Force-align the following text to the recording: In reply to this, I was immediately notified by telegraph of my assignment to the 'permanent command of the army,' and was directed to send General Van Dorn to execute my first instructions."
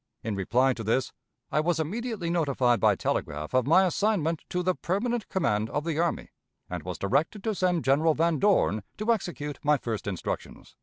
In 0.23 0.35
reply 0.35 0.73
to 0.73 0.83
this, 0.83 1.13
I 1.51 1.59
was 1.59 1.79
immediately 1.79 2.31
notified 2.31 2.79
by 2.79 2.95
telegraph 2.95 3.53
of 3.53 3.67
my 3.67 3.85
assignment 3.85 4.43
to 4.49 4.63
the 4.63 4.73
'permanent 4.73 5.29
command 5.29 5.69
of 5.69 5.83
the 5.83 5.99
army,' 5.99 6.31
and 6.67 6.81
was 6.81 6.97
directed 6.97 7.43
to 7.43 7.53
send 7.53 7.83
General 7.85 8.15
Van 8.15 8.39
Dorn 8.39 8.81
to 8.97 9.13
execute 9.13 9.59
my 9.61 9.77
first 9.77 10.07
instructions." 10.07 10.75